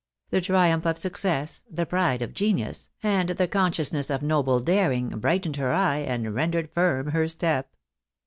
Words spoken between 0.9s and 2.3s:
success, the pride